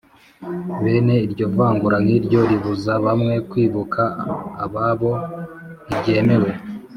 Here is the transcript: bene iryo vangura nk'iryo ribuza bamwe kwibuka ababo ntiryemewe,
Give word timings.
bene 0.83 1.15
iryo 1.25 1.45
vangura 1.55 1.97
nk'iryo 2.03 2.39
ribuza 2.49 2.93
bamwe 3.05 3.33
kwibuka 3.49 4.03
ababo 4.65 5.11
ntiryemewe, 5.87 6.51